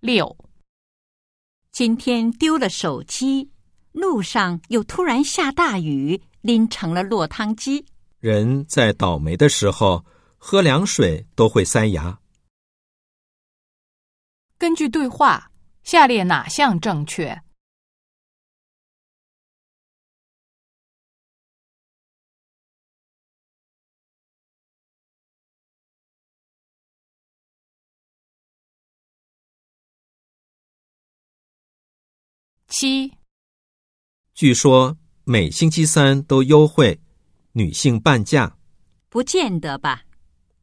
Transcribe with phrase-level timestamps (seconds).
[0.00, 0.34] 六、
[1.72, 3.50] 今天丢了手机，
[3.92, 7.84] 路上又突然下大雨，淋成了落汤鸡。
[8.18, 10.06] 人在倒霉的时候，
[10.38, 12.18] 喝凉水都会塞牙。
[14.56, 15.50] 根据对话，
[15.82, 17.42] 下列哪项正确？
[32.70, 33.12] 七、
[34.32, 37.00] 据说每星期三都优惠，
[37.50, 38.56] 女性半价。
[39.08, 40.04] 不见得吧？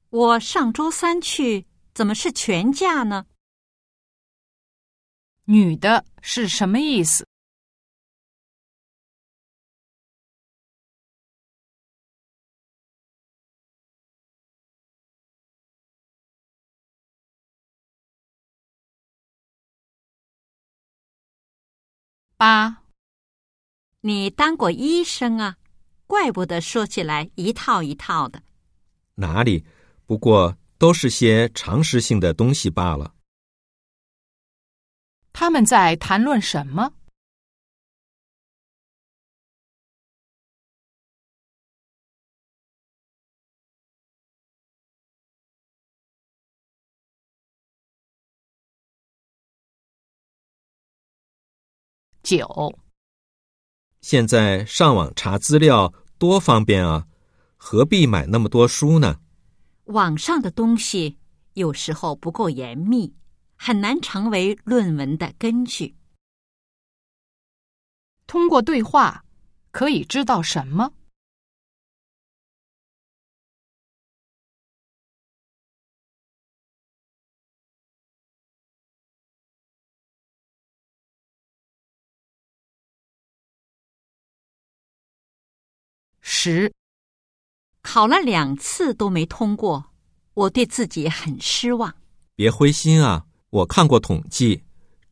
[0.10, 3.26] 我上周三去，怎么是全价呢？
[5.44, 7.28] 女的是什么意思？
[22.38, 22.84] 八、
[24.02, 25.58] 你当过医生啊？
[26.06, 28.44] 怪不得说起来一套一套的。
[29.16, 29.66] 哪里？
[30.06, 33.16] 不过都是些常识性的东西罢了。
[35.34, 36.94] 他们在谈论什么？
[52.28, 52.78] 九、
[54.02, 57.08] 现在上网查资料多方便啊，
[57.56, 59.22] 何必买那么多书呢？
[59.86, 61.18] 网上的东西
[61.54, 63.16] 有时候不够严密，
[63.56, 65.96] 很难成为论文的根据。
[68.26, 69.24] 通过对话
[69.72, 70.92] 可以知道什么？
[86.48, 86.72] 十、
[87.82, 89.92] 考了两次都没通过，
[90.34, 91.94] 我对自己很失望。
[92.36, 93.26] 别灰心啊！
[93.50, 94.64] 我看过统计，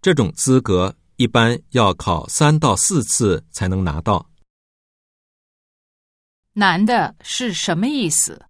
[0.01, 4.29] 这种资格一般要考三到四次才能拿到。
[6.53, 8.45] 难的是什么意思？